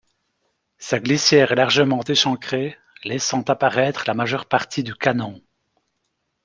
[0.79, 5.43] Sa glissière est largement échancrée, laissant apparaître la majeure partie du canon.